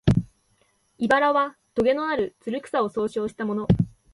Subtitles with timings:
[0.97, 3.67] 「茨」はとげのある、つる草を総称したもの